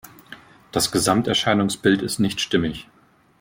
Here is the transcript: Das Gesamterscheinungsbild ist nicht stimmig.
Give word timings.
Das 0.71 0.91
Gesamterscheinungsbild 0.91 2.01
ist 2.01 2.17
nicht 2.17 2.41
stimmig. 2.41 2.87